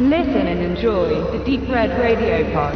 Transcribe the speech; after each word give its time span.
Listen 0.00 0.46
and 0.46 0.62
enjoy 0.62 1.08
the 1.32 1.44
Deep 1.44 1.68
Red 1.68 1.90
Radio 1.98 2.44
Pod. 2.54 2.72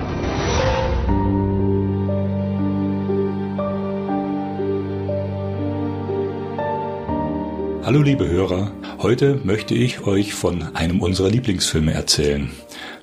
Hallo 7.85 8.03
liebe 8.03 8.26
Hörer, 8.26 8.72
heute 8.98 9.38
möchte 9.44 9.76
ich 9.76 10.04
euch 10.04 10.35
von 10.35 10.74
einem 10.74 11.01
unserer 11.01 11.30
Lieblingsfilme 11.30 11.94
erzählen, 11.94 12.51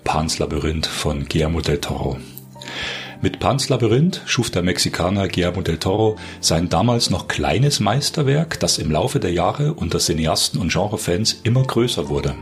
Pans 0.04 0.38
Labyrinth 0.38 0.88
von 0.88 1.24
Guillermo 1.24 1.62
del 1.62 1.80
Toro. 1.80 2.18
Mit 3.22 3.40
Pans 3.42 3.68
Labyrinth 3.68 4.22
schuf 4.26 4.50
der 4.50 4.64
Mexikaner 4.64 5.28
Guillermo 5.28 5.62
del 5.62 5.78
Toro 5.78 6.16
sein 6.40 6.70
damals 6.70 7.10
noch 7.10 7.28
kleines 7.28 7.82
Meisterwerk, 7.82 8.62
das 8.62 8.78
im 8.78 8.92
Laufe 8.92 9.20
der 9.20 9.34
Jahre 9.34 9.74
unter 9.74 10.00
Cineasten 10.00 10.58
und 10.58 10.72
Genrefans 10.72 11.42
immer 11.44 11.64
größer 11.64 12.08
wurde. 12.08 12.36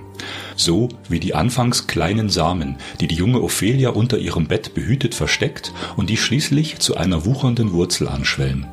So 0.56 0.90
wie 1.10 1.20
die 1.20 1.34
anfangs 1.34 1.88
kleinen 1.88 2.30
Samen, 2.30 2.78
die 3.02 3.08
die 3.08 3.16
junge 3.16 3.42
Ophelia 3.42 3.90
unter 3.90 4.20
ihrem 4.20 4.48
Bett 4.48 4.76
behütet 4.76 5.16
versteckt 5.16 5.74
und 5.96 6.12
die 6.12 6.18
schließlich 6.18 6.78
zu 6.78 6.96
einer 6.96 7.26
wuchernden 7.26 7.74
Wurzel 7.74 8.08
anschwellen. 8.08 8.68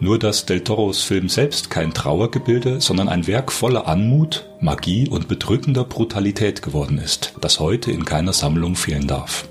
Nur 0.00 0.18
dass 0.18 0.44
Del 0.44 0.60
Toros 0.60 1.02
Film 1.02 1.30
selbst 1.30 1.70
kein 1.70 1.94
Trauergebilde, 1.94 2.82
sondern 2.82 3.08
ein 3.08 3.26
Werk 3.26 3.52
voller 3.52 3.88
Anmut, 3.88 4.46
Magie 4.60 5.08
und 5.08 5.28
bedrückender 5.28 5.84
Brutalität 5.84 6.60
geworden 6.60 6.98
ist, 6.98 7.32
das 7.40 7.58
heute 7.58 7.90
in 7.90 8.04
keiner 8.04 8.34
Sammlung 8.34 8.76
fehlen 8.76 9.06
darf. 9.06 9.48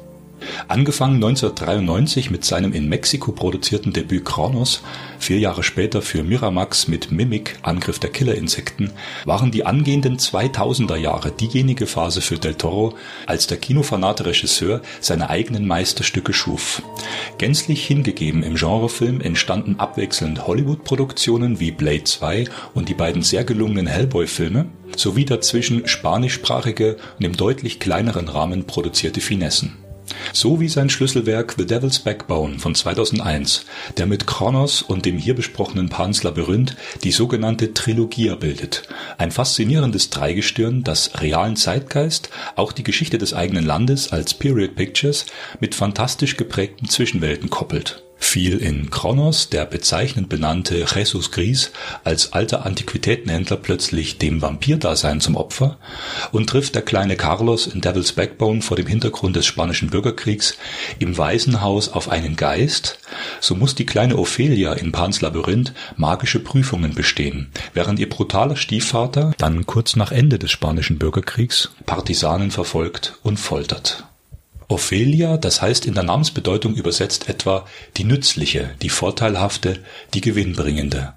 Angefangen 0.70 1.16
1993 1.16 2.30
mit 2.30 2.44
seinem 2.44 2.73
in 2.73 2.89
Mexiko 2.89 3.31
produzierten 3.31 3.94
Debüt 3.94 4.26
Kronos, 4.26 4.81
vier 5.17 5.40
Jahre 5.40 5.63
später 5.63 6.02
für 6.02 6.23
Miramax 6.23 6.90
mit 6.90 7.09
Mimic 7.09 7.57
Angriff 7.62 7.99
der 7.99 8.09
Killerinsekten, 8.09 8.91
waren 9.23 9.52
die 9.52 9.66
angehenden 9.66 10.17
2000er 10.17 10.98
Jahre 10.98 11.31
diejenige 11.31 11.87
Phase 11.87 12.20
für 12.20 12.37
Del 12.37 12.55
Toro, 12.55 12.96
als 13.27 13.48
der 13.48 13.59
kinofanate 13.59 14.26
Regisseur 14.26 14.82
seine 14.99 15.29
eigenen 15.29 15.65
Meisterstücke 15.65 16.34
schuf. 16.34 16.81
Gänzlich 17.37 17.87
hingegeben 17.87 18.43
im 18.43 18.55
Genrefilm 18.55 19.21
entstanden 19.21 19.76
abwechselnd 19.79 20.48
Hollywood-Produktionen 20.48 21.62
wie 21.62 21.71
Blade 21.71 22.04
2 22.04 22.43
und 22.74 22.90
die 22.90 22.93
beiden 22.93 23.21
sehr 23.21 23.46
gelungenen 23.46 23.87
Hellboy-Filme, 23.87 24.65
sowie 24.98 25.24
dazwischen 25.24 25.87
spanischsprachige 25.87 26.98
und 27.18 27.24
im 27.24 27.37
deutlich 27.37 27.79
kleineren 27.79 28.27
Rahmen 28.27 28.65
produzierte 28.68 29.21
Finessen 29.21 29.87
so 30.34 30.60
wie 30.60 30.70
sein 30.70 30.90
Schlüsselwerk 30.90 31.55
The 31.58 31.66
Devil's 31.66 32.00
Backbone 32.00 32.60
von 32.60 32.76
2001, 32.76 33.66
der 33.98 34.05
mit 34.05 34.27
Kronos 34.27 34.82
und 34.82 35.05
dem 35.05 35.18
hier 35.18 35.36
besprochenen 35.36 35.90
Pans 35.90 36.24
Labyrinth 36.24 36.76
die 37.04 37.12
sogenannte 37.12 37.74
Trilogia 37.74 38.36
bildet, 38.36 38.84
ein 39.18 39.32
faszinierendes 39.32 40.10
Dreigestirn, 40.10 40.84
das 40.84 41.22
realen 41.22 41.55
Zeitgeist, 41.55 42.30
auch 42.55 42.72
die 42.72 42.84
Geschichte 42.84 43.18
des 43.18 43.34
eigenen 43.34 43.66
Landes 43.66 44.12
als 44.12 44.34
Period 44.34 44.76
Pictures 44.76 45.26
mit 45.60 45.76
fantastisch 45.76 46.38
geprägten 46.38 46.90
Zwischenwelten 46.90 47.49
koppelt 47.49 48.04
fiel 48.28 48.58
in 48.58 48.90
Kronos 48.90 49.50
der 49.50 49.66
bezeichnend 49.66 50.30
benannte 50.30 50.86
Jesus 50.94 51.32
Gris 51.32 51.72
als 52.04 52.34
alter 52.34 52.66
Antiquitätenhändler 52.66 53.58
plötzlich 53.58 54.18
dem 54.18 54.42
Vampirdasein 54.42 55.22
zum 55.22 55.36
Opfer 55.36 55.78
und 56.32 56.50
trifft 56.50 56.76
der 56.76 56.82
kleine 56.82 57.16
Carlos 57.16 57.68
in 57.68 57.82
Devil's 57.82 58.12
Backbone 58.12 58.62
vor 58.62 58.78
dem 58.78 58.88
Hintergrund 58.88 59.36
des 59.36 59.46
spanischen 59.46 59.90
Bürgerkriegs 59.90 60.58
im 61.00 61.18
Waisenhaus 61.18 61.90
auf 61.90 62.10
einen 62.10 62.36
Geist, 62.36 63.00
so 63.40 63.55
muss 63.55 63.76
die 63.76 63.86
kleine 63.86 64.18
Ophelia 64.18 64.74
in 64.74 64.92
Pans 64.92 65.22
Labyrinth 65.22 65.74
magische 65.96 66.40
Prüfungen 66.40 66.94
bestehen, 66.94 67.50
während 67.74 68.00
ihr 68.00 68.09
brutaler 68.09 68.56
Stiefvater 68.56 69.34
dann 69.38 69.66
kurz 69.66 69.96
nach 69.96 70.12
Ende 70.12 70.40
des 70.40 70.52
spanischen 70.52 70.98
Bürgerkriegs 70.98 71.70
Partisanen 71.86 72.52
verfolgt 72.52 73.18
und 73.24 73.38
foltert 73.38 74.08
Ophelia, 74.69 75.38
das 75.38 75.62
heißt 75.62 75.86
in 75.86 75.94
der 75.94 76.03
Namensbedeutung 76.03 76.75
übersetzt 76.75 77.30
etwa 77.30 77.66
die 77.96 78.03
nützliche, 78.03 78.72
die 78.81 78.90
vorteilhafte, 78.90 79.80
die 80.14 80.22
gewinnbringende. 80.22 81.14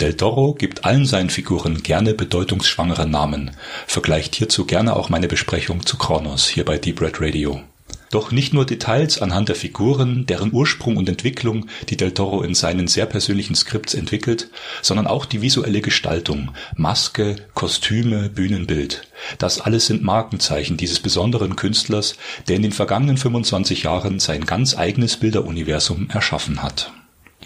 Del 0.00 0.14
Toro 0.14 0.54
gibt 0.54 0.84
allen 0.84 1.06
seinen 1.06 1.30
Figuren 1.30 1.82
gerne 1.82 2.12
bedeutungsschwangere 2.12 3.06
Namen, 3.06 3.52
vergleicht 3.86 4.34
hierzu 4.34 4.66
gerne 4.66 4.96
auch 4.96 5.08
meine 5.08 5.28
Besprechung 5.28 5.86
zu 5.86 5.96
Kronos 5.96 6.48
hier 6.48 6.64
bei 6.64 6.76
Deep 6.76 7.00
Red 7.00 7.20
Radio 7.20 7.62
doch 8.10 8.32
nicht 8.32 8.52
nur 8.52 8.66
Details 8.66 9.22
anhand 9.22 9.48
der 9.48 9.56
Figuren, 9.56 10.26
deren 10.26 10.52
Ursprung 10.52 10.96
und 10.96 11.08
Entwicklung, 11.08 11.66
die 11.88 11.96
Del 11.96 12.12
Toro 12.12 12.42
in 12.42 12.54
seinen 12.54 12.88
sehr 12.88 13.06
persönlichen 13.06 13.54
Skripts 13.54 13.94
entwickelt, 13.94 14.50
sondern 14.82 15.06
auch 15.06 15.24
die 15.24 15.42
visuelle 15.42 15.80
Gestaltung, 15.80 16.50
Maske, 16.76 17.36
Kostüme, 17.54 18.28
Bühnenbild. 18.28 19.06
Das 19.38 19.60
alles 19.60 19.86
sind 19.86 20.02
Markenzeichen 20.02 20.76
dieses 20.76 21.00
besonderen 21.00 21.56
Künstlers, 21.56 22.16
der 22.48 22.56
in 22.56 22.62
den 22.62 22.72
vergangenen 22.72 23.16
25 23.16 23.84
Jahren 23.84 24.18
sein 24.18 24.44
ganz 24.44 24.76
eigenes 24.76 25.16
Bilderuniversum 25.16 26.10
erschaffen 26.10 26.62
hat 26.62 26.92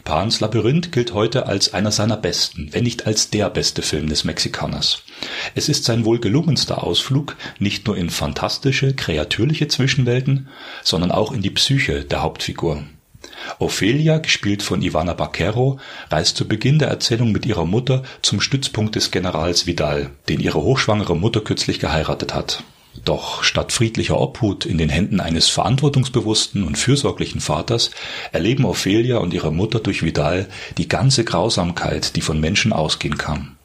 Pans 0.05 0.41
Labyrinth 0.41 0.93
gilt 0.93 1.15
heute 1.15 1.47
als 1.47 1.73
einer 1.73 1.91
seiner 1.91 2.19
besten, 2.19 2.69
wenn 2.73 2.85
nicht 2.85 3.07
als 3.07 3.31
der 3.31 3.49
beste 3.49 3.81
Film 3.81 4.09
des 4.09 4.25
Mexikaners. 4.25 5.03
Es 5.55 5.71
ist 5.71 5.85
sein 5.85 6.05
wohl 6.05 6.21
gelungenster 6.21 6.85
Ausflug 6.85 7.37
nicht 7.59 7.87
nur 7.87 7.97
in 7.97 8.11
fantastische, 8.11 8.95
kreatürliche 8.95 9.67
Zwischenwelten, 9.67 10.49
sondern 10.83 11.11
auch 11.11 11.33
in 11.33 11.41
die 11.41 11.51
Psyche 11.51 12.05
der 12.05 12.23
Hauptfigur. 12.23 12.85
Ophelia, 13.59 14.19
gespielt 14.19 14.63
von 14.63 14.83
Ivana 14.83 15.15
Baquero, 15.15 15.81
reist 16.11 16.37
zu 16.37 16.47
Beginn 16.47 16.79
der 16.79 16.89
Erzählung 16.89 17.33
mit 17.33 17.47
ihrer 17.47 17.65
Mutter 17.65 18.03
zum 18.21 18.43
Stützpunkt 18.43 18.95
des 18.97 19.11
Generals 19.11 19.67
Vidal, 19.67 20.11
den 20.29 20.41
ihre 20.41 20.61
hochschwangere 20.61 21.17
Mutter 21.17 21.41
kürzlich 21.41 21.81
geheiratet 21.81 22.35
hat 22.35 22.63
doch 23.05 23.43
statt 23.43 23.73
friedlicher 23.73 24.21
Obhut 24.21 24.67
in 24.67 24.79
den 24.79 24.89
Händen 24.89 25.21
eines 25.21 25.49
verantwortungsbewussten 25.49 26.65
und 26.65 26.79
fürsorglichen 26.79 27.41
Vaters 27.41 27.91
erleben 28.33 28.65
Ophelia 28.65 29.19
und 29.19 29.35
ihre 29.35 29.53
Mutter 29.53 29.81
durch 29.81 30.03
Vidal 30.03 30.49
die 30.79 30.89
ganze 30.89 31.25
Grausamkeit, 31.25 32.17
die 32.17 32.21
von 32.21 32.41
Menschen 32.41 32.73
ausgehen 32.73 33.19
kann. 33.19 33.57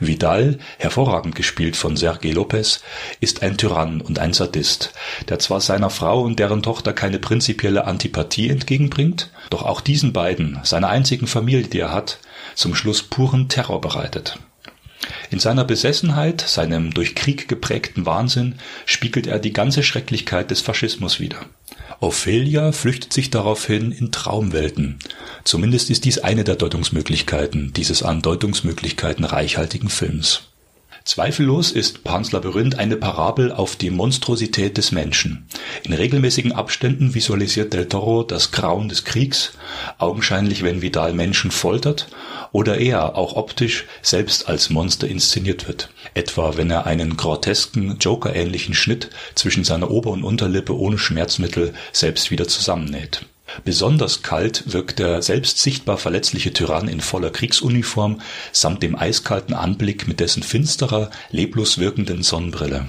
Vidal, 0.00 0.58
hervorragend 0.78 1.34
gespielt 1.34 1.76
von 1.76 1.96
Sergei 1.96 2.32
Lopez, 2.32 2.82
ist 3.20 3.42
ein 3.42 3.56
Tyrann 3.56 4.00
und 4.00 4.18
ein 4.18 4.32
Sadist, 4.32 4.92
der 5.28 5.38
zwar 5.38 5.60
seiner 5.60 5.90
Frau 5.90 6.22
und 6.22 6.38
deren 6.38 6.62
Tochter 6.62 6.92
keine 6.92 7.18
prinzipielle 7.18 7.84
Antipathie 7.84 8.48
entgegenbringt, 8.48 9.30
doch 9.50 9.62
auch 9.62 9.80
diesen 9.80 10.12
beiden, 10.12 10.58
seiner 10.64 10.88
einzigen 10.88 11.26
Familie, 11.26 11.68
die 11.68 11.80
er 11.80 11.92
hat, 11.92 12.18
zum 12.54 12.74
Schluss 12.74 13.02
puren 13.02 13.48
Terror 13.48 13.80
bereitet. 13.80 14.38
In 15.30 15.38
seiner 15.38 15.64
Besessenheit, 15.64 16.40
seinem 16.40 16.92
durch 16.92 17.14
Krieg 17.14 17.48
geprägten 17.48 18.06
Wahnsinn 18.06 18.56
spiegelt 18.84 19.26
er 19.26 19.38
die 19.38 19.52
ganze 19.52 19.82
Schrecklichkeit 19.82 20.50
des 20.50 20.60
Faschismus 20.60 21.20
wider. 21.20 21.46
Ophelia 22.00 22.72
flüchtet 22.72 23.12
sich 23.12 23.30
daraufhin 23.30 23.92
in 23.92 24.12
Traumwelten. 24.12 24.98
Zumindest 25.44 25.90
ist 25.90 26.04
dies 26.04 26.18
eine 26.18 26.44
der 26.44 26.56
Deutungsmöglichkeiten 26.56 27.72
dieses 27.72 28.02
an 28.02 28.22
Deutungsmöglichkeiten 28.22 29.24
reichhaltigen 29.24 29.90
Films 29.90 30.50
Zweifellos 31.04 31.72
ist 31.72 32.04
Pans 32.04 32.30
Labyrinth 32.32 32.78
eine 32.78 32.96
Parabel 32.96 33.52
auf 33.52 33.74
die 33.74 33.90
Monstrosität 33.90 34.76
des 34.76 34.92
Menschen. 34.92 35.46
In 35.82 35.94
regelmäßigen 35.94 36.52
Abständen 36.52 37.14
visualisiert 37.14 37.72
Del 37.72 37.88
Toro 37.88 38.22
das 38.22 38.52
Grauen 38.52 38.88
des 38.88 39.04
Kriegs, 39.04 39.52
augenscheinlich 39.98 40.62
wenn 40.62 40.82
Vidal 40.82 41.14
Menschen 41.14 41.50
foltert 41.50 42.08
oder 42.52 42.78
er 42.78 43.16
auch 43.16 43.34
optisch 43.34 43.86
selbst 44.02 44.48
als 44.48 44.68
Monster 44.68 45.08
inszeniert 45.08 45.68
wird, 45.68 45.90
etwa 46.14 46.56
wenn 46.56 46.70
er 46.70 46.86
einen 46.86 47.16
grotesken 47.16 47.96
Joker-ähnlichen 47.98 48.74
Schnitt 48.74 49.10
zwischen 49.34 49.64
seiner 49.64 49.90
Ober- 49.90 50.10
und 50.10 50.22
Unterlippe 50.24 50.78
ohne 50.78 50.98
Schmerzmittel 50.98 51.72
selbst 51.92 52.30
wieder 52.30 52.46
zusammennäht 52.46 53.24
Besonders 53.64 54.22
kalt 54.22 54.72
wirkt 54.72 54.98
der 54.98 55.22
selbst 55.22 55.58
sichtbar 55.58 55.98
verletzliche 55.98 56.52
Tyrann 56.52 56.88
in 56.88 57.00
voller 57.00 57.30
Kriegsuniform 57.30 58.20
samt 58.52 58.82
dem 58.82 58.96
eiskalten 58.96 59.54
Anblick 59.54 60.08
mit 60.08 60.20
dessen 60.20 60.42
finsterer, 60.42 61.10
leblos 61.30 61.78
wirkenden 61.78 62.22
Sonnenbrille. 62.22 62.86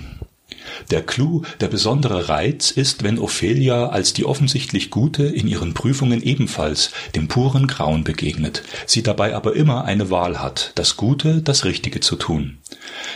Der 0.90 1.02
Clou, 1.02 1.44
der 1.60 1.68
besondere 1.68 2.30
Reiz 2.30 2.72
ist, 2.72 3.04
wenn 3.04 3.20
Ophelia 3.20 3.88
als 3.88 4.14
die 4.14 4.26
offensichtlich 4.26 4.90
Gute 4.90 5.24
in 5.24 5.48
ihren 5.48 5.74
Prüfungen 5.74 6.22
ebenfalls 6.22 6.92
dem 7.16 7.28
puren 7.28 7.68
Grauen 7.68 8.04
begegnet, 8.04 8.64
sie 8.86 9.04
dabei 9.04 9.36
aber 9.36 9.56
immer 9.56 9.86
eine 9.86 10.10
Wahl 10.10 10.42
hat, 10.42 10.72
das 10.76 10.98
Gute, 10.98 11.42
das 11.42 11.66
Richtige 11.66 12.00
zu 12.00 12.16
tun. 12.16 12.58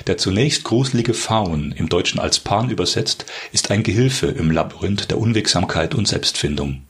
Der 0.08 0.18
zunächst 0.18 0.64
gruselige 0.64 1.14
Faun, 1.14 1.74
im 1.75 1.90
Deutschen 1.90 2.20
als 2.20 2.40
Pan 2.40 2.70
übersetzt, 2.70 3.25
ist 3.52 3.72
ein 3.72 3.84
Gehilfe 3.84 4.28
im 4.28 4.52
Labyrinth 4.52 5.10
der 5.12 5.20
Unwegsamkeit 5.20 5.96
und 5.96 6.08
Selbstfindung 6.08 6.85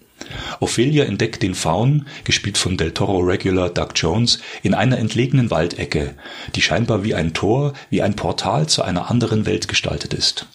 Ophelia 0.59 1.05
entdeckt 1.05 1.43
den 1.43 1.55
Faun, 1.55 2.07
gespielt 2.23 2.57
von 2.57 2.77
Del 2.77 2.91
Toro 2.91 3.19
Regular 3.19 3.69
Doug 3.69 3.89
Jones, 3.95 4.39
in 4.63 4.73
einer 4.73 4.97
entlegenen 4.97 5.51
Waldecke, 5.51 6.15
die 6.55 6.61
scheinbar 6.61 7.03
wie 7.03 7.15
ein 7.15 7.33
Tor, 7.33 7.73
wie 7.89 8.01
ein 8.01 8.15
Portal 8.15 8.67
zu 8.67 8.83
einer 8.83 9.09
anderen 9.09 9.45
Welt 9.45 9.67
gestaltet 9.67 10.13
ist. 10.13 10.47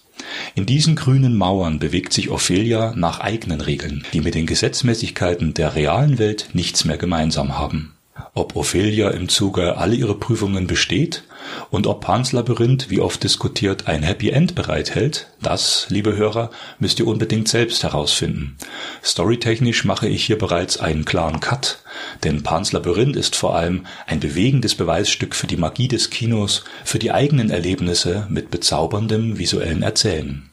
In 0.54 0.66
diesen 0.66 0.96
grünen 0.96 1.36
Mauern 1.36 1.78
bewegt 1.78 2.12
sich 2.12 2.30
Ophelia 2.30 2.92
nach 2.96 3.20
eigenen 3.20 3.60
Regeln, 3.60 4.04
die 4.12 4.20
mit 4.20 4.34
den 4.34 4.46
Gesetzmäßigkeiten 4.46 5.54
der 5.54 5.74
realen 5.74 6.18
Welt 6.18 6.50
nichts 6.52 6.84
mehr 6.84 6.98
gemeinsam 6.98 7.58
haben. 7.58 7.94
Ob 8.34 8.56
Ophelia 8.56 9.10
im 9.10 9.28
Zuge 9.28 9.76
alle 9.76 9.94
ihre 9.94 10.14
Prüfungen 10.14 10.66
besteht 10.66 11.24
und 11.70 11.86
ob 11.86 12.02
Pans 12.02 12.32
Labyrinth, 12.32 12.90
wie 12.90 13.00
oft 13.00 13.22
diskutiert, 13.22 13.86
ein 13.86 14.02
Happy 14.02 14.30
End 14.30 14.54
bereithält, 14.54 15.28
das, 15.40 15.86
liebe 15.88 16.16
Hörer, 16.16 16.50
müsst 16.78 16.98
ihr 16.98 17.06
unbedingt 17.06 17.48
selbst 17.48 17.82
herausfinden. 17.82 18.56
Storytechnisch 19.02 19.84
mache 19.84 20.08
ich 20.08 20.24
hier 20.24 20.38
bereits 20.38 20.78
einen 20.78 21.04
klaren 21.04 21.40
Cut, 21.40 21.78
denn 22.24 22.42
Pans 22.42 22.72
Labyrinth 22.72 23.16
ist 23.16 23.36
vor 23.36 23.56
allem 23.56 23.86
ein 24.06 24.20
bewegendes 24.20 24.74
Beweisstück 24.74 25.34
für 25.34 25.46
die 25.46 25.56
Magie 25.56 25.88
des 25.88 26.10
Kinos, 26.10 26.64
für 26.84 26.98
die 26.98 27.12
eigenen 27.12 27.50
Erlebnisse 27.50 28.26
mit 28.28 28.50
bezauberndem 28.50 29.38
visuellen 29.38 29.82
Erzählen. 29.82 30.49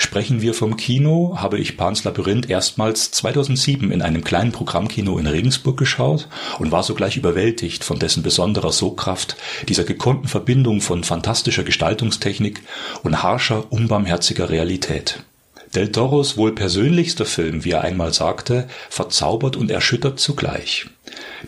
Sprechen 0.00 0.40
wir 0.40 0.54
vom 0.54 0.76
Kino, 0.76 1.38
habe 1.38 1.58
ich 1.58 1.76
Pans 1.76 2.04
Labyrinth 2.04 2.48
erstmals 2.48 3.10
2007 3.10 3.90
in 3.90 4.00
einem 4.00 4.22
kleinen 4.22 4.52
Programmkino 4.52 5.18
in 5.18 5.26
Regensburg 5.26 5.76
geschaut 5.76 6.28
und 6.60 6.70
war 6.70 6.84
sogleich 6.84 7.16
überwältigt 7.16 7.82
von 7.82 7.98
dessen 7.98 8.22
besonderer 8.22 8.70
Sogkraft, 8.70 9.36
dieser 9.68 9.82
gekonnten 9.82 10.28
Verbindung 10.28 10.80
von 10.80 11.02
fantastischer 11.02 11.64
Gestaltungstechnik 11.64 12.62
und 13.02 13.24
harscher, 13.24 13.72
unbarmherziger 13.72 14.50
Realität. 14.50 15.24
Del 15.74 15.92
Toros 15.92 16.38
wohl 16.38 16.54
persönlichster 16.54 17.26
Film, 17.26 17.64
wie 17.64 17.72
er 17.72 17.82
einmal 17.82 18.14
sagte, 18.14 18.68
verzaubert 18.88 19.56
und 19.56 19.70
erschüttert 19.70 20.18
zugleich. 20.18 20.86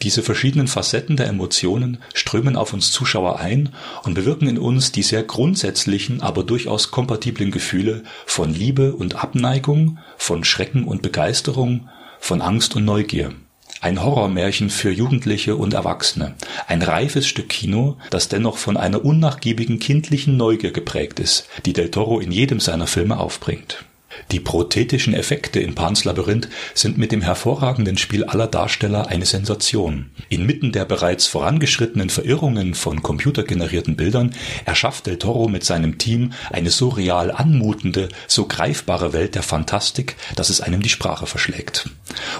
Diese 0.02 0.22
verschiedenen 0.22 0.68
Facetten 0.68 1.16
der 1.16 1.26
Emotionen 1.26 1.98
strömen 2.12 2.56
auf 2.56 2.74
uns 2.74 2.92
Zuschauer 2.92 3.40
ein 3.40 3.70
und 4.02 4.14
bewirken 4.14 4.46
in 4.46 4.58
uns 4.58 4.92
die 4.92 5.02
sehr 5.02 5.22
grundsätzlichen, 5.22 6.20
aber 6.20 6.44
durchaus 6.44 6.90
kompatiblen 6.90 7.50
Gefühle 7.50 8.02
von 8.26 8.52
Liebe 8.52 8.94
und 8.94 9.16
Abneigung, 9.16 9.98
von 10.18 10.44
Schrecken 10.44 10.84
und 10.84 11.00
Begeisterung, 11.00 11.88
von 12.18 12.42
Angst 12.42 12.76
und 12.76 12.84
Neugier. 12.84 13.32
Ein 13.80 14.04
Horrormärchen 14.04 14.68
für 14.68 14.90
Jugendliche 14.90 15.56
und 15.56 15.72
Erwachsene. 15.72 16.34
Ein 16.66 16.82
reifes 16.82 17.26
Stück 17.26 17.48
Kino, 17.48 17.96
das 18.10 18.28
dennoch 18.28 18.58
von 18.58 18.76
einer 18.76 19.02
unnachgiebigen 19.02 19.78
kindlichen 19.78 20.36
Neugier 20.36 20.72
geprägt 20.72 21.18
ist, 21.18 21.48
die 21.64 21.72
Del 21.72 21.90
Toro 21.90 22.20
in 22.20 22.30
jedem 22.30 22.60
seiner 22.60 22.86
Filme 22.86 23.18
aufbringt. 23.18 23.84
Die 24.30 24.40
prothetischen 24.40 25.12
Effekte 25.12 25.58
in 25.58 25.74
Pans 25.74 26.04
Labyrinth 26.04 26.48
sind 26.74 26.98
mit 26.98 27.10
dem 27.10 27.20
hervorragenden 27.20 27.98
Spiel 27.98 28.24
aller 28.24 28.46
Darsteller 28.46 29.08
eine 29.08 29.26
Sensation. 29.26 30.10
Inmitten 30.28 30.70
der 30.70 30.84
bereits 30.84 31.26
vorangeschrittenen 31.26 32.10
Verirrungen 32.10 32.74
von 32.74 33.02
computergenerierten 33.02 33.96
Bildern 33.96 34.32
erschafft 34.66 35.06
Del 35.06 35.18
Toro 35.18 35.48
mit 35.48 35.64
seinem 35.64 35.98
Team 35.98 36.32
eine 36.50 36.70
so 36.70 36.90
real 36.90 37.32
anmutende, 37.32 38.08
so 38.28 38.46
greifbare 38.46 39.12
Welt 39.12 39.34
der 39.34 39.42
Fantastik, 39.42 40.16
dass 40.36 40.48
es 40.48 40.60
einem 40.60 40.80
die 40.80 40.88
Sprache 40.88 41.26
verschlägt. 41.26 41.90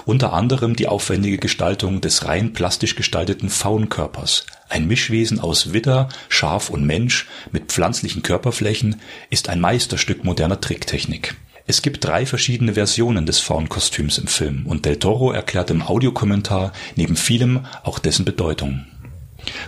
Unter 0.05 0.31
anderem 0.31 0.77
die 0.77 0.87
aufwendige 0.87 1.39
Gestaltung 1.39 1.99
des 1.99 2.25
rein 2.25 2.53
plastisch 2.53 2.95
gestalteten 2.95 3.49
Faunkörpers. 3.49 4.45
Ein 4.69 4.87
Mischwesen 4.87 5.41
aus 5.41 5.73
Widder, 5.73 6.07
Schaf 6.29 6.69
und 6.69 6.85
Mensch 6.85 7.27
mit 7.51 7.65
pflanzlichen 7.65 8.23
Körperflächen 8.23 9.01
ist 9.29 9.49
ein 9.49 9.59
Meisterstück 9.59 10.23
moderner 10.23 10.61
Tricktechnik. 10.61 11.35
Es 11.67 11.81
gibt 11.81 12.03
drei 12.03 12.25
verschiedene 12.25 12.73
Versionen 12.73 13.25
des 13.25 13.39
Faun-Kostüms 13.39 14.17
im 14.17 14.27
Film 14.27 14.65
und 14.65 14.85
Del 14.85 14.97
Toro 14.97 15.31
erklärt 15.31 15.69
im 15.69 15.81
Audiokommentar 15.81 16.73
neben 16.95 17.15
vielem 17.15 17.65
auch 17.83 17.99
dessen 17.99 18.25
Bedeutung. 18.25 18.85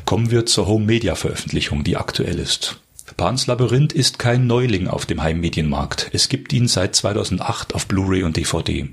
Kommen 0.06 0.32
wir 0.32 0.46
zur 0.46 0.68
Home-Media-Veröffentlichung, 0.68 1.84
die 1.84 1.98
aktuell 1.98 2.40
ist. 2.40 2.80
Pans 3.18 3.46
Labyrinth 3.46 3.94
ist 3.94 4.18
kein 4.18 4.48
Neuling 4.48 4.88
auf 4.88 5.06
dem 5.06 5.22
Heimmedienmarkt. 5.22 6.10
Es 6.14 6.30
gibt 6.30 6.52
ihn 6.52 6.68
seit 6.68 6.96
2008 6.96 7.76
auf 7.76 7.86
Blu-ray 7.88 8.24
und 8.24 8.38
DVD. 8.38 8.90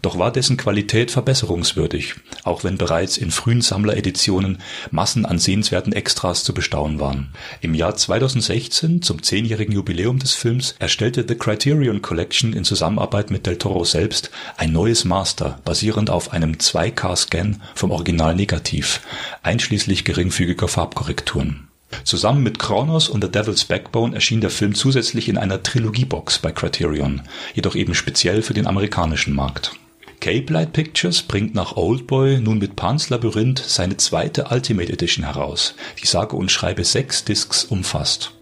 Doch 0.00 0.18
war 0.18 0.32
dessen 0.32 0.56
Qualität 0.56 1.10
verbesserungswürdig, 1.10 2.14
auch 2.44 2.64
wenn 2.64 2.78
bereits 2.78 3.18
in 3.18 3.30
frühen 3.30 3.60
Sammlereditionen 3.60 4.58
Massen 4.90 5.26
an 5.26 5.38
sehenswerten 5.38 5.92
Extras 5.92 6.42
zu 6.42 6.54
bestaunen 6.54 7.00
waren. 7.00 7.34
Im 7.60 7.74
Jahr 7.74 7.96
2016, 7.96 9.02
zum 9.02 9.22
zehnjährigen 9.22 9.74
Jubiläum 9.74 10.18
des 10.18 10.32
Films, 10.32 10.74
erstellte 10.78 11.24
The 11.28 11.34
Criterion 11.34 12.02
Collection 12.02 12.52
in 12.54 12.64
Zusammenarbeit 12.64 13.30
mit 13.30 13.46
Del 13.46 13.58
Toro 13.58 13.84
selbst 13.84 14.30
ein 14.56 14.72
neues 14.72 15.04
Master, 15.04 15.58
basierend 15.64 16.10
auf 16.10 16.32
einem 16.32 16.54
2K-Scan 16.54 17.60
vom 17.74 17.90
Original 17.90 18.34
Negativ, 18.34 19.00
einschließlich 19.42 20.04
geringfügiger 20.04 20.68
Farbkorrekturen. 20.68 21.69
Zusammen 22.04 22.42
mit 22.42 22.58
Kronos 22.58 23.08
und 23.08 23.22
The 23.22 23.30
Devil's 23.30 23.64
Backbone 23.64 24.14
erschien 24.14 24.40
der 24.40 24.50
Film 24.50 24.74
zusätzlich 24.74 25.28
in 25.28 25.38
einer 25.38 25.62
Trilogiebox 25.62 26.38
bei 26.38 26.52
Criterion, 26.52 27.22
jedoch 27.54 27.74
eben 27.74 27.94
speziell 27.94 28.42
für 28.42 28.54
den 28.54 28.66
amerikanischen 28.66 29.34
Markt. 29.34 29.72
Cape 30.20 30.52
Light 30.52 30.72
Pictures 30.74 31.22
bringt 31.22 31.54
nach 31.54 31.76
Oldboy 31.76 32.40
nun 32.40 32.58
mit 32.58 32.76
Pan's 32.76 33.08
Labyrinth 33.08 33.58
seine 33.58 33.96
zweite 33.96 34.46
Ultimate 34.50 34.92
Edition 34.92 35.24
heraus, 35.24 35.74
die 36.02 36.06
sage 36.06 36.36
und 36.36 36.50
schreibe 36.50 36.84
sechs 36.84 37.24
Discs 37.24 37.64
umfasst. 37.64 38.32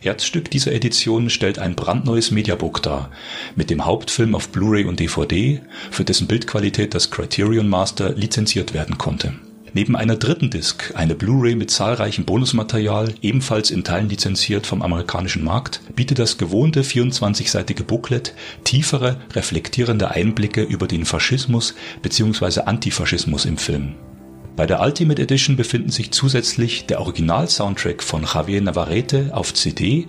Herzstück 0.00 0.50
dieser 0.50 0.72
Edition 0.72 1.28
stellt 1.28 1.58
ein 1.58 1.76
brandneues 1.76 2.30
Mediabook 2.30 2.82
dar, 2.82 3.10
mit 3.54 3.68
dem 3.68 3.84
Hauptfilm 3.84 4.34
auf 4.34 4.48
Blu-ray 4.48 4.84
und 4.84 4.98
DVD, 4.98 5.60
für 5.90 6.04
dessen 6.04 6.26
Bildqualität 6.26 6.94
das 6.94 7.10
Criterion 7.10 7.68
Master 7.68 8.14
lizenziert 8.14 8.72
werden 8.72 8.96
konnte 8.96 9.34
Neben 9.72 9.94
einer 9.94 10.16
dritten 10.16 10.50
Disc, 10.50 10.92
eine 10.96 11.14
Blu-ray 11.14 11.54
mit 11.54 11.70
zahlreichem 11.70 12.24
Bonusmaterial, 12.24 13.14
ebenfalls 13.22 13.70
in 13.70 13.84
Teilen 13.84 14.08
lizenziert 14.08 14.66
vom 14.66 14.82
amerikanischen 14.82 15.44
Markt, 15.44 15.80
bietet 15.94 16.18
das 16.18 16.38
gewohnte 16.38 16.82
24-seitige 16.82 17.84
Booklet 17.84 18.34
tiefere, 18.64 19.20
reflektierende 19.32 20.10
Einblicke 20.10 20.62
über 20.62 20.88
den 20.88 21.04
Faschismus 21.04 21.74
bzw. 22.02 22.62
Antifaschismus 22.62 23.44
im 23.44 23.58
Film. 23.58 23.94
Bei 24.56 24.66
der 24.66 24.80
Ultimate 24.80 25.22
Edition 25.22 25.56
befinden 25.56 25.90
sich 25.90 26.10
zusätzlich 26.10 26.86
der 26.86 27.00
Original-Soundtrack 27.00 28.02
von 28.02 28.24
Javier 28.24 28.60
Navarrete 28.60 29.30
auf 29.32 29.54
CD 29.54 30.08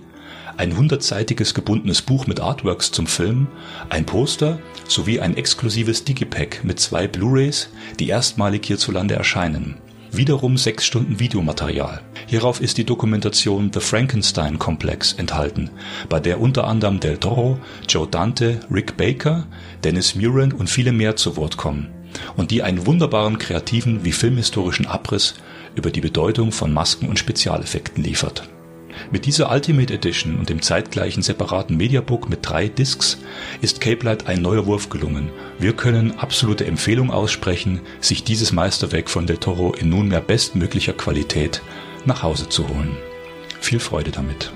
ein 0.56 0.76
hundertseitiges 0.76 1.54
gebundenes 1.54 2.02
Buch 2.02 2.26
mit 2.26 2.40
Artworks 2.40 2.92
zum 2.92 3.06
Film, 3.06 3.46
ein 3.88 4.06
Poster 4.06 4.58
sowie 4.86 5.20
ein 5.20 5.36
exklusives 5.36 6.04
Digipack 6.04 6.64
mit 6.64 6.80
zwei 6.80 7.08
Blu-rays, 7.08 7.68
die 7.98 8.08
erstmalig 8.08 8.66
hierzulande 8.66 9.14
erscheinen. 9.14 9.76
Wiederum 10.10 10.58
sechs 10.58 10.84
Stunden 10.84 11.18
Videomaterial. 11.18 12.02
Hierauf 12.26 12.60
ist 12.60 12.76
die 12.76 12.84
Dokumentation 12.84 13.70
The 13.72 13.80
Frankenstein 13.80 14.58
Complex 14.58 15.14
enthalten, 15.14 15.70
bei 16.10 16.20
der 16.20 16.38
unter 16.40 16.66
anderem 16.66 17.00
Del 17.00 17.16
Toro, 17.16 17.58
Joe 17.88 18.06
Dante, 18.06 18.60
Rick 18.70 18.98
Baker, 18.98 19.46
Dennis 19.84 20.14
Muren 20.14 20.52
und 20.52 20.68
viele 20.68 20.92
mehr 20.92 21.16
zu 21.16 21.36
Wort 21.36 21.56
kommen 21.56 21.88
und 22.36 22.50
die 22.50 22.62
einen 22.62 22.86
wunderbaren 22.86 23.38
kreativen 23.38 24.04
wie 24.04 24.12
filmhistorischen 24.12 24.86
Abriss 24.86 25.34
über 25.74 25.90
die 25.90 26.02
Bedeutung 26.02 26.52
von 26.52 26.72
Masken 26.72 27.08
und 27.08 27.18
Spezialeffekten 27.18 28.04
liefert 28.04 28.51
mit 29.10 29.26
dieser 29.26 29.50
Ultimate 29.50 29.92
Edition 29.92 30.38
und 30.38 30.48
dem 30.48 30.62
zeitgleichen 30.62 31.22
separaten 31.22 31.76
Mediabook 31.76 32.28
mit 32.28 32.40
drei 32.42 32.68
Discs 32.68 33.18
ist 33.60 33.80
Cape 33.80 34.04
Light 34.04 34.26
ein 34.26 34.42
neuer 34.42 34.66
Wurf 34.66 34.88
gelungen. 34.88 35.30
Wir 35.58 35.72
können 35.72 36.18
absolute 36.18 36.66
Empfehlung 36.66 37.10
aussprechen, 37.10 37.80
sich 38.00 38.24
dieses 38.24 38.52
Meisterwerk 38.52 39.10
von 39.10 39.26
Del 39.26 39.38
Toro 39.38 39.72
in 39.72 39.88
nunmehr 39.88 40.20
bestmöglicher 40.20 40.92
Qualität 40.92 41.62
nach 42.04 42.22
Hause 42.22 42.48
zu 42.48 42.68
holen. 42.68 42.96
Viel 43.60 43.80
Freude 43.80 44.10
damit. 44.10 44.52